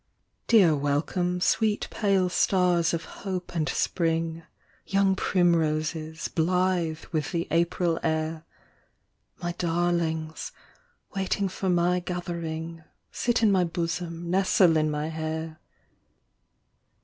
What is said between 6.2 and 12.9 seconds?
blithe with the April air; My darlings, waiting for my gathering.